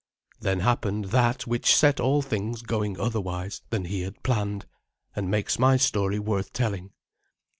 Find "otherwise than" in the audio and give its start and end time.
2.99-3.85